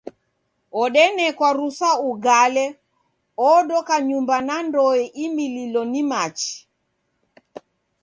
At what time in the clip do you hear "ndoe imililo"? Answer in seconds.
4.67-5.81